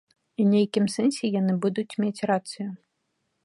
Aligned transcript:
І 0.43 0.47
нейкім 0.53 0.85
сэнсе 0.95 1.31
яны 1.39 1.53
будуць 1.65 1.97
мець 2.05 2.25
рацыю. 2.33 2.69